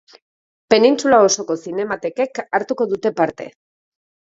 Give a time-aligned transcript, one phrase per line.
[0.73, 3.51] Penintsula osoko zinematekek hartuko dute parte.